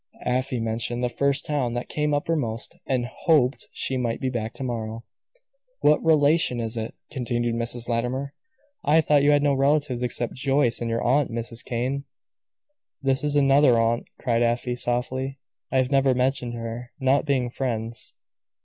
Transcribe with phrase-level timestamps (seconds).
[0.25, 4.63] Afy mentioned the first town that came uppermost, and "hoped" she might be back to
[4.63, 5.03] morrow.
[5.81, 7.87] "What relation is it?" continued Mrs.
[7.87, 8.33] Latimer.
[8.83, 11.63] "I thought you had no relatives, except Joyce and your aunt, Mrs.
[11.63, 12.05] Kane."
[13.03, 15.37] "This is another aunt," cried Afy, softly.
[15.71, 18.15] "I have never mentioned her, not being friends.